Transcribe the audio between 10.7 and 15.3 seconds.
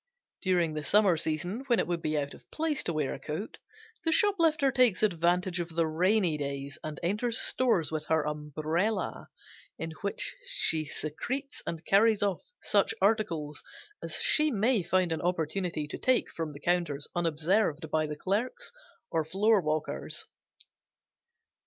secretes and carries off such articles as she may find an